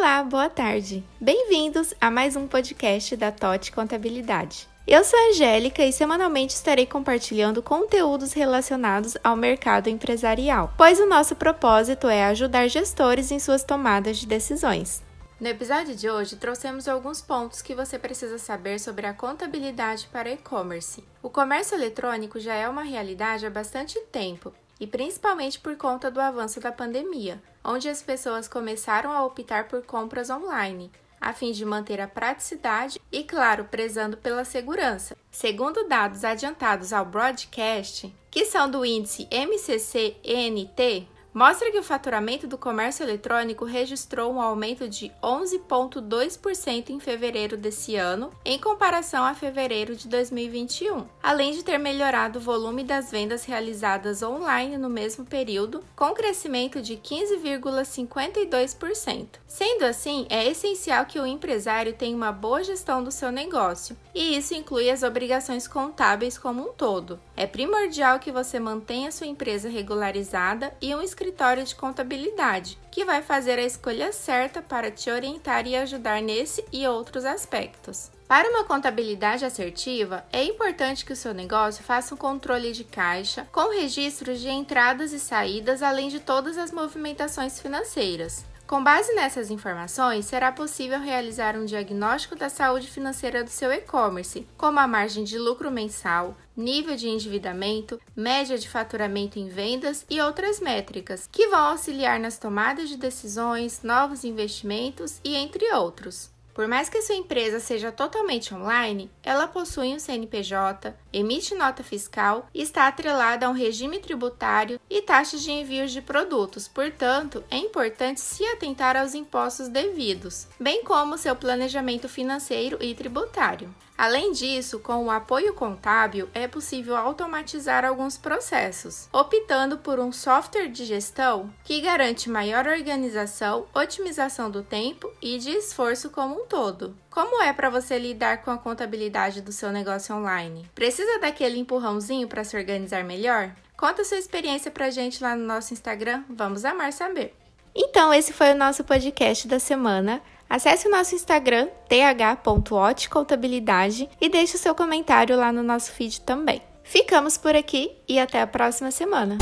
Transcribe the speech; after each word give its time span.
Olá, 0.00 0.22
boa 0.22 0.48
tarde. 0.48 1.02
Bem-vindos 1.20 1.92
a 2.00 2.08
mais 2.08 2.36
um 2.36 2.46
podcast 2.46 3.16
da 3.16 3.32
TOT 3.32 3.72
Contabilidade. 3.72 4.68
Eu 4.86 5.02
sou 5.02 5.18
a 5.18 5.30
Angélica 5.30 5.84
e 5.84 5.92
semanalmente 5.92 6.54
estarei 6.54 6.86
compartilhando 6.86 7.60
conteúdos 7.60 8.32
relacionados 8.32 9.16
ao 9.24 9.34
mercado 9.34 9.88
empresarial, 9.88 10.72
pois 10.78 11.00
o 11.00 11.06
nosso 11.06 11.34
propósito 11.34 12.06
é 12.06 12.26
ajudar 12.26 12.68
gestores 12.68 13.32
em 13.32 13.40
suas 13.40 13.64
tomadas 13.64 14.18
de 14.18 14.26
decisões. 14.28 15.02
No 15.40 15.48
episódio 15.48 15.96
de 15.96 16.08
hoje, 16.08 16.36
trouxemos 16.36 16.86
alguns 16.86 17.20
pontos 17.20 17.60
que 17.60 17.74
você 17.74 17.98
precisa 17.98 18.38
saber 18.38 18.78
sobre 18.78 19.04
a 19.04 19.12
contabilidade 19.12 20.08
para 20.12 20.30
e-commerce. 20.30 21.02
O 21.20 21.28
comércio 21.28 21.74
eletrônico 21.74 22.38
já 22.38 22.54
é 22.54 22.68
uma 22.68 22.84
realidade 22.84 23.44
há 23.44 23.50
bastante 23.50 23.98
tempo 24.12 24.54
e 24.80 24.86
principalmente 24.86 25.58
por 25.58 25.76
conta 25.76 26.10
do 26.10 26.20
avanço 26.20 26.60
da 26.60 26.72
pandemia, 26.72 27.42
onde 27.64 27.88
as 27.88 28.02
pessoas 28.02 28.48
começaram 28.48 29.10
a 29.10 29.24
optar 29.24 29.68
por 29.68 29.82
compras 29.82 30.30
online, 30.30 30.90
a 31.20 31.32
fim 31.32 31.52
de 31.52 31.64
manter 31.64 32.00
a 32.00 32.08
praticidade 32.08 33.00
e, 33.10 33.24
claro, 33.24 33.64
prezando 33.64 34.16
pela 34.16 34.44
segurança. 34.44 35.16
Segundo 35.30 35.88
dados 35.88 36.24
adiantados 36.24 36.92
ao 36.92 37.04
broadcast, 37.04 38.14
que 38.30 38.44
são 38.44 38.70
do 38.70 38.84
índice 38.84 39.28
MCC-ENT, 39.30 41.08
mostra 41.32 41.70
que 41.70 41.78
o 41.78 41.82
faturamento 41.82 42.46
do 42.46 42.58
comércio 42.58 43.04
eletrônico 43.04 43.64
registrou 43.64 44.32
um 44.32 44.40
aumento 44.40 44.88
de 44.88 45.12
11,2% 45.22 46.90
em 46.90 47.00
fevereiro 47.00 47.56
desse 47.56 47.96
ano, 47.96 48.30
em 48.44 48.58
comparação 48.58 49.24
a 49.24 49.34
fevereiro 49.34 49.94
de 49.94 50.08
2021, 50.08 51.06
além 51.22 51.52
de 51.52 51.62
ter 51.62 51.78
melhorado 51.78 52.38
o 52.38 52.42
volume 52.42 52.82
das 52.82 53.10
vendas 53.10 53.44
realizadas 53.44 54.22
online 54.22 54.76
no 54.76 54.88
mesmo 54.88 55.24
período, 55.24 55.84
com 55.94 56.14
crescimento 56.14 56.82
de 56.82 56.96
15,52%. 56.96 59.26
Sendo 59.46 59.84
assim, 59.84 60.26
é 60.28 60.46
essencial 60.46 61.06
que 61.06 61.18
o 61.18 61.26
empresário 61.26 61.92
tenha 61.92 62.16
uma 62.16 62.32
boa 62.32 62.62
gestão 62.62 63.02
do 63.02 63.10
seu 63.10 63.30
negócio, 63.30 63.96
e 64.14 64.36
isso 64.36 64.54
inclui 64.54 64.90
as 64.90 65.02
obrigações 65.02 65.68
contábeis 65.68 66.38
como 66.38 66.68
um 66.68 66.72
todo. 66.72 67.20
É 67.36 67.46
primordial 67.46 68.18
que 68.18 68.32
você 68.32 68.58
mantenha 68.58 69.12
sua 69.12 69.26
empresa 69.26 69.68
regularizada 69.68 70.74
e 70.80 70.94
um 70.94 71.02
escritório 71.18 71.64
de 71.64 71.74
contabilidade, 71.74 72.78
que 72.92 73.04
vai 73.04 73.22
fazer 73.22 73.58
a 73.58 73.64
escolha 73.64 74.12
certa 74.12 74.62
para 74.62 74.88
te 74.88 75.10
orientar 75.10 75.66
e 75.66 75.74
ajudar 75.74 76.22
nesse 76.22 76.64
e 76.72 76.86
outros 76.86 77.24
aspectos. 77.24 78.08
Para 78.28 78.48
uma 78.48 78.62
contabilidade 78.62 79.44
assertiva, 79.44 80.24
é 80.32 80.44
importante 80.44 81.04
que 81.04 81.12
o 81.12 81.16
seu 81.16 81.34
negócio 81.34 81.82
faça 81.82 82.14
um 82.14 82.18
controle 82.18 82.70
de 82.70 82.84
caixa, 82.84 83.48
com 83.50 83.72
registros 83.72 84.38
de 84.38 84.48
entradas 84.48 85.12
e 85.12 85.18
saídas, 85.18 85.82
além 85.82 86.08
de 86.08 86.20
todas 86.20 86.56
as 86.56 86.70
movimentações 86.70 87.58
financeiras. 87.58 88.44
Com 88.68 88.84
base 88.84 89.14
nessas 89.14 89.50
informações, 89.50 90.26
será 90.26 90.52
possível 90.52 91.00
realizar 91.00 91.56
um 91.56 91.64
diagnóstico 91.64 92.36
da 92.36 92.50
saúde 92.50 92.86
financeira 92.86 93.42
do 93.42 93.48
seu 93.48 93.72
e-commerce, 93.72 94.46
como 94.58 94.78
a 94.78 94.86
margem 94.86 95.24
de 95.24 95.38
lucro 95.38 95.70
mensal, 95.70 96.36
nível 96.54 96.94
de 96.94 97.08
endividamento, 97.08 97.98
média 98.14 98.58
de 98.58 98.68
faturamento 98.68 99.38
em 99.38 99.48
vendas 99.48 100.04
e 100.10 100.20
outras 100.20 100.60
métricas, 100.60 101.26
que 101.32 101.46
vão 101.46 101.60
auxiliar 101.60 102.20
nas 102.20 102.36
tomadas 102.36 102.90
de 102.90 102.98
decisões, 102.98 103.82
novos 103.82 104.22
investimentos 104.22 105.18
e 105.24 105.34
entre 105.34 105.72
outros. 105.72 106.30
Por 106.58 106.66
mais 106.66 106.88
que 106.88 107.00
sua 107.00 107.14
empresa 107.14 107.60
seja 107.60 107.92
totalmente 107.92 108.52
online, 108.52 109.08
ela 109.22 109.46
possui 109.46 109.94
um 109.94 109.98
CNPJ, 110.00 110.92
emite 111.12 111.54
nota 111.54 111.84
fiscal 111.84 112.48
está 112.52 112.88
atrelada 112.88 113.46
a 113.46 113.48
um 113.48 113.52
regime 113.52 114.00
tributário 114.00 114.80
e 114.90 115.00
taxas 115.00 115.42
de 115.42 115.52
envios 115.52 115.92
de 115.92 116.02
produtos. 116.02 116.66
Portanto, 116.66 117.44
é 117.48 117.56
importante 117.56 118.20
se 118.20 118.44
atentar 118.44 118.96
aos 118.96 119.14
impostos 119.14 119.68
devidos, 119.68 120.48
bem 120.58 120.82
como 120.82 121.16
seu 121.16 121.36
planejamento 121.36 122.08
financeiro 122.08 122.76
e 122.80 122.92
tributário. 122.92 123.72
Além 123.98 124.30
disso, 124.30 124.78
com 124.78 125.06
o 125.06 125.10
apoio 125.10 125.52
contábil, 125.52 126.28
é 126.32 126.46
possível 126.46 126.96
automatizar 126.96 127.84
alguns 127.84 128.16
processos, 128.16 129.08
optando 129.12 129.76
por 129.78 129.98
um 129.98 130.12
software 130.12 130.68
de 130.68 130.84
gestão 130.84 131.52
que 131.64 131.80
garante 131.80 132.30
maior 132.30 132.68
organização, 132.68 133.66
otimização 133.74 134.52
do 134.52 134.62
tempo 134.62 135.12
e 135.20 135.36
de 135.38 135.50
esforço 135.50 136.10
como 136.10 136.42
um 136.42 136.46
todo. 136.46 136.96
Como 137.10 137.42
é 137.42 137.52
para 137.52 137.70
você 137.70 137.98
lidar 137.98 138.42
com 138.42 138.52
a 138.52 138.58
contabilidade 138.58 139.42
do 139.42 139.50
seu 139.50 139.72
negócio 139.72 140.14
online? 140.14 140.70
Precisa 140.76 141.18
daquele 141.18 141.58
empurrãozinho 141.58 142.28
para 142.28 142.44
se 142.44 142.56
organizar 142.56 143.02
melhor? 143.02 143.50
Conta 143.76 144.04
sua 144.04 144.18
experiência 144.18 144.70
para 144.70 144.86
a 144.86 144.90
gente 144.90 145.20
lá 145.20 145.34
no 145.34 145.44
nosso 145.44 145.72
Instagram, 145.72 146.22
vamos 146.30 146.64
amar 146.64 146.92
saber. 146.92 147.34
Então, 147.74 148.12
esse 148.14 148.32
foi 148.32 148.52
o 148.52 148.56
nosso 148.56 148.84
podcast 148.84 149.46
da 149.46 149.58
semana. 149.58 150.20
Acesse 150.48 150.88
o 150.88 150.90
nosso 150.90 151.14
Instagram, 151.14 151.68
th.otcontabilidade 151.88 154.08
e 154.20 154.28
deixe 154.28 154.56
o 154.56 154.58
seu 154.58 154.74
comentário 154.74 155.36
lá 155.36 155.52
no 155.52 155.62
nosso 155.62 155.92
feed 155.92 156.22
também. 156.22 156.60
Ficamos 156.82 157.36
por 157.36 157.54
aqui 157.54 157.92
e 158.08 158.18
até 158.18 158.40
a 158.40 158.46
próxima 158.46 158.90
semana! 158.90 159.36